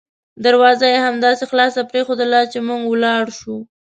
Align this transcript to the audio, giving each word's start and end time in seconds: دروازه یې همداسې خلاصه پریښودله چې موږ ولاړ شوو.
دروازه 0.45 0.85
یې 0.91 0.97
همداسې 1.07 1.43
خلاصه 1.51 1.81
پریښودله 1.91 2.41
چې 2.51 2.59
موږ 2.67 2.81
ولاړ 2.87 3.23
شوو. 3.39 3.57